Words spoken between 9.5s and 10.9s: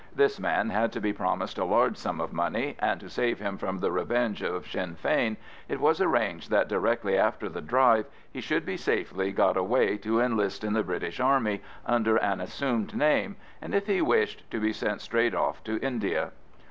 away to enlist in the